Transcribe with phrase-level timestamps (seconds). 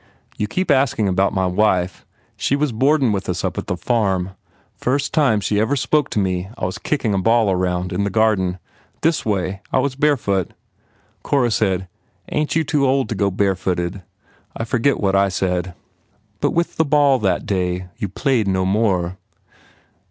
[0.35, 2.07] "You keep asking about my wife.
[2.35, 4.31] She was boardin with us at the farm.
[4.75, 8.09] First time she ever spoke to me I was kicking a ball around, in the
[8.09, 8.57] garden.
[9.03, 9.61] This way.
[9.71, 10.53] I was barefoot.
[11.21, 11.87] Cora said,
[12.29, 14.01] Ain t you too old to go barefooted?
[14.57, 15.75] I forget what I said."
[16.39, 19.17] "But with the ball that day you played no more?"